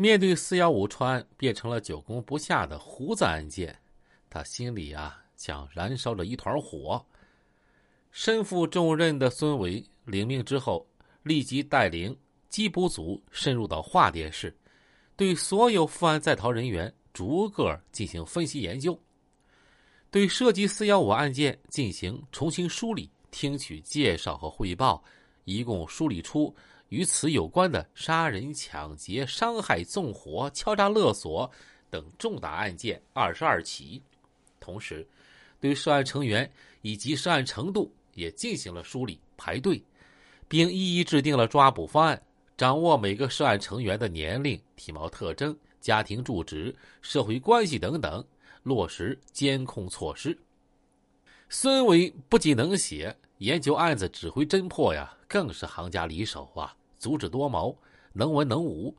[0.00, 3.76] 面对四幺五川变成了久攻不下的胡子案件，
[4.30, 7.04] 他心里啊像燃烧着一团火。
[8.12, 10.86] 身负重任的孙伟领命之后，
[11.24, 12.16] 立即带领
[12.48, 14.56] 缉捕组深入到桦甸市，
[15.16, 18.96] 对所有负案在逃人员逐个进行分析研究，
[20.12, 25.02] 对涉及四幺五案件进行重新梳理，听取介绍和汇报，
[25.42, 26.54] 一共梳理出
[26.88, 31.50] 与此有关的杀人、抢劫、伤害、纵火、敲诈勒索
[31.90, 34.02] 等重大案件二十二起，
[34.60, 35.06] 同时
[35.60, 36.50] 对涉案成员
[36.82, 37.92] 以及涉案程度。
[38.14, 39.80] 也进行了梳理排队，
[40.48, 42.20] 并一一制定了抓捕方案，
[42.56, 48.24] 掌握每个涉案成员的年龄、体貌特征、家庭住址、社会关系等等，
[48.64, 50.36] 落实监控措施。
[51.48, 57.78] 孙伟不仅能写，研究案子、指挥侦破呀，更是行家里手啊，足智多谋，
[58.12, 58.94] 能文能武。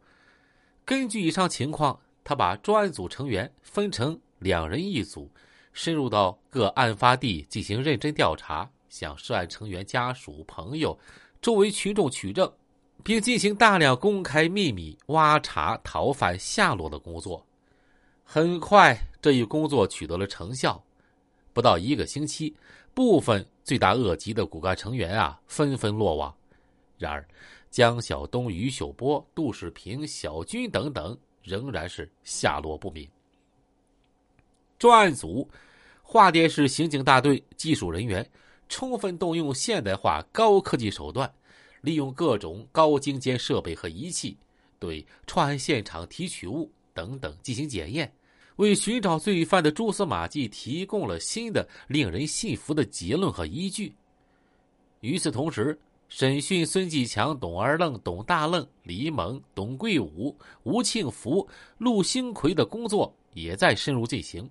[0.85, 5.29] 根据以上情况，他把专案组成员分成两人一组，
[5.73, 8.69] 深入到各案发地进行认真调查。
[8.89, 10.97] 向涉案成员家属、朋友、
[11.39, 12.51] 周围群众取证，
[13.03, 17.45] 并进行大量公开、秘密挖查逃犯下落的工作。
[18.23, 20.83] 很快，这一工作取得了成效。
[21.53, 22.55] 不到一个星期，
[22.95, 26.35] 部分罪大恶极的骨干成员啊，纷纷落网。
[26.99, 27.27] 然而，
[27.71, 33.09] 江晓东、于秀波、杜世平、小军等等，仍然是下落不明。
[34.77, 35.49] 专案组、
[36.03, 38.23] 华甸市刑警大队技术人员。
[38.71, 41.27] 充分动用现代化高科技手段，
[41.81, 44.37] 利用各种高精尖设备和仪器，
[44.77, 48.13] 对串案现场提取物等等进行检验，
[48.57, 53.91] 为寻找罪犯的蛛丝马迹提供了新的令人信服的结论和依据。
[54.99, 55.75] 与此同时，
[56.09, 64.49] 审讯孙继强、董二愣、董大愣、李猛、董桂武、吴庆福、陆兴奎的工作也在深入进行。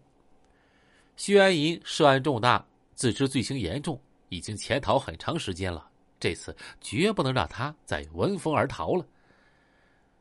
[1.17, 2.64] 薛安银涉案重大，
[2.95, 4.01] 自知罪行严重。
[4.30, 5.89] 已经潜逃很长时间了，
[6.20, 9.05] 这次绝不能让他再闻风而逃了。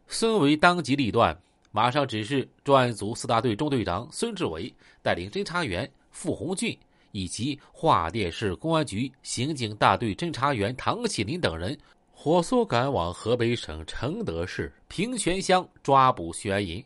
[0.08, 1.38] 孙伟当机立断，
[1.72, 6.76] 马上指示专案组四大队中队长孙志伟带领侦查员傅红俊
[7.12, 11.78] 以及桦甸市公安局刑警大队侦查员唐启林等人，
[12.12, 16.84] 火速赶往河北省承德市平泉乡抓捕徐安银。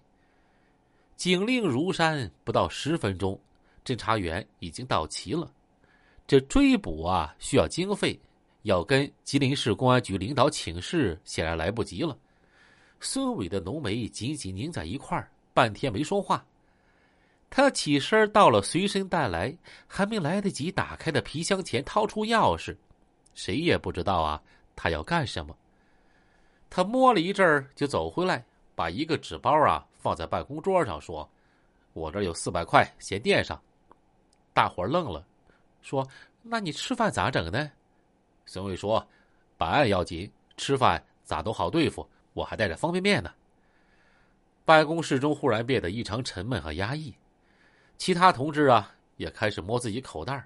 [1.16, 3.40] 警令如山，不到十分钟，
[3.86, 5.52] 侦查员已经到齐了。
[6.28, 8.20] 这追捕啊，需要经费，
[8.64, 12.18] 要跟吉林市公安局领导请示，显然来不及了。
[13.00, 16.46] 孙伟的浓眉紧紧拧在一块儿，半天没说话。
[17.52, 19.54] 他起身到了随身带来
[19.86, 22.76] 还没来得及打开的皮箱前，掏出钥匙。
[23.36, 24.42] 谁也不知道啊，
[24.74, 25.54] 他要干什么。
[26.70, 31.30] 他摸了一阵儿，就走回来，把一个纸包啊放在办公桌上，说
[31.92, 33.62] ：“我这有四百块，先垫上。”
[34.56, 35.28] 大伙愣了。
[35.82, 36.08] 说
[36.42, 37.70] ：“那你吃饭咋整呢？”
[38.48, 39.06] 孙伟说
[39.58, 42.08] ：“办案要紧，吃饭咋都好对付。
[42.32, 43.30] 我还带着方便面呢。”
[44.64, 47.14] 办公室中忽然变得异常沉闷和压抑，
[48.02, 50.44] 其他同志啊也开始摸自己口袋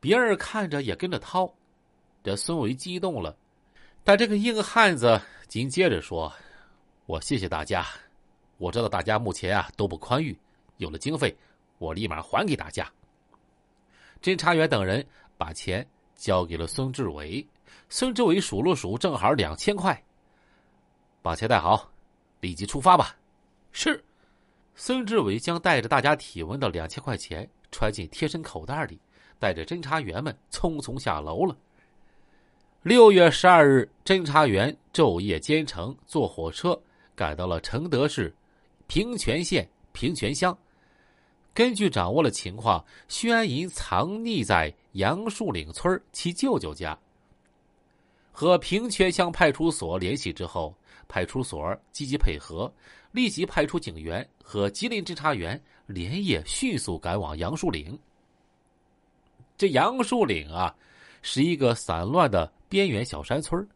[0.00, 1.52] 别人看着也跟着掏。
[2.24, 3.36] 这孙伟激动了，
[4.02, 6.32] 但这个硬汉子紧接着说
[7.04, 7.86] ：“我谢谢大家，
[8.56, 10.34] 我知道大家目前啊都不宽裕，
[10.78, 11.36] 有了经费，
[11.76, 12.90] 我立马还给大家。”
[14.22, 15.06] 侦查员等人
[15.36, 17.46] 把钱交给了孙志伟，
[17.90, 20.02] 孙志伟数了数，正好两千块。
[21.20, 21.86] 把钱带好，
[22.40, 23.14] 立即出发吧。
[23.72, 24.02] 是。
[24.80, 28.96] 孙志伟将带着大家体温的两千块钱揣进贴身口袋里，
[29.36, 31.56] 带着侦查员们匆匆下楼了。
[32.82, 36.80] 六月十二日，侦查员昼夜兼程，坐火车
[37.16, 38.32] 赶到了承德市
[38.86, 40.56] 平泉县平泉乡。
[41.52, 46.96] 根据掌握了情况，薛安银藏匿在杨树岭村其舅舅家。
[48.38, 50.72] 和平泉乡派出所联系之后，
[51.08, 52.72] 派出所积极配合，
[53.10, 57.98] 立即派出警员和吉林侦查员连夜迅速赶往杨树岭。
[59.56, 60.72] 这杨树岭啊，
[61.20, 63.68] 是一个散乱的边缘小山村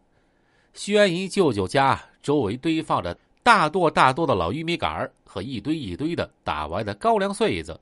[0.75, 3.19] 薛安银舅舅家周围堆放着。
[3.43, 7.81] 大垛大垛的老玉米杆和一堆一堆的打完的高粱穗子，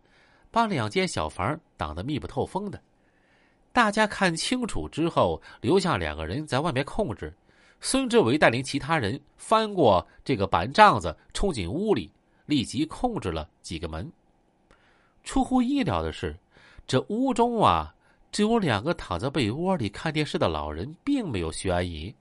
[0.51, 2.81] 把两间小房挡得密不透风的。
[3.73, 7.33] 大家看清楚之后，留下两个人在外面控制。
[7.81, 12.11] 孙志伟带领其他人翻过这个板帐子，冲进屋里，
[12.47, 14.11] 立即控制了几个门。
[15.23, 16.37] 出乎意料的是，
[16.87, 17.95] 这屋中啊，
[18.33, 22.15] 只有两个躺在被窝里看电视的老人，并没有徐安姨。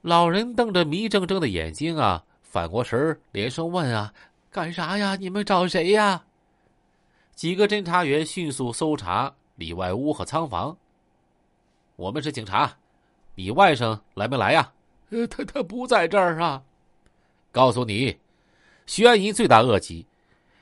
[0.00, 2.24] 老人瞪着迷怔怔的眼睛啊。
[2.42, 4.12] 反过神连声问：“啊，
[4.50, 5.16] 干啥呀？
[5.16, 6.22] 你们找谁呀？”
[7.34, 10.76] 几个侦查员迅速搜查里外屋和仓房。
[12.02, 12.76] 我们是警察，
[13.36, 14.72] 你外甥来没来呀？
[15.10, 16.60] 呃，他他不在这儿啊。
[17.52, 18.18] 告诉你，
[18.86, 20.04] 徐安怡罪大恶极，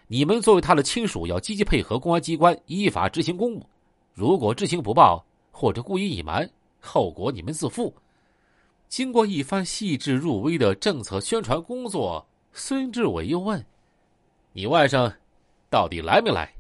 [0.07, 3.67] 你们作为他的亲属，要积极配合公安机关依法执行公务。
[4.13, 6.47] 如果知情不报或者故意隐瞒，
[6.79, 7.95] 后果你们自负。
[8.91, 12.23] 经过一番细致入微的政策宣传工作，
[12.53, 13.65] 孙志伟又问
[14.53, 15.11] ：“你外甥
[15.71, 16.53] 到底来没来？”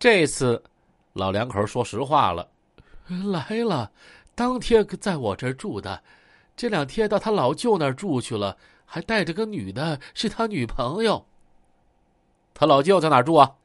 [0.00, 0.64] 这次，
[1.12, 2.48] 老两口说实话了
[3.32, 3.90] ：“来了，
[4.34, 6.02] 当天在我这儿住的，
[6.56, 11.24] 这两天到他老舅那儿住去了，还带着个女的，是他女朋友。
[12.52, 13.56] 他老舅在哪儿住啊？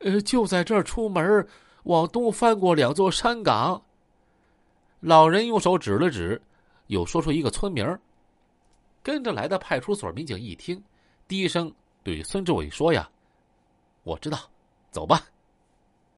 [0.00, 1.46] 呃，就在这儿出门，
[1.84, 3.82] 往东翻过两座山岗。”
[5.00, 6.40] 老人用手指了指。
[6.88, 7.98] 又说出一个村名
[9.02, 10.84] 跟着来的派出所民警一听，
[11.26, 11.72] 低声
[12.02, 13.08] 对孙志伟说：“呀，
[14.02, 14.38] 我知道，
[14.90, 15.22] 走吧。”